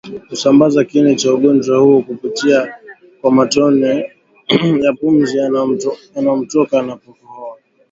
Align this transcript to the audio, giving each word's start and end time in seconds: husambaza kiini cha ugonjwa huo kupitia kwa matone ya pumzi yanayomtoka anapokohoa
husambaza 0.29 0.83
kiini 0.85 1.15
cha 1.15 1.33
ugonjwa 1.33 1.77
huo 1.77 2.01
kupitia 2.01 2.75
kwa 3.21 3.31
matone 3.31 4.11
ya 4.81 4.93
pumzi 4.93 5.37
yanayomtoka 5.37 6.79
anapokohoa 6.79 7.57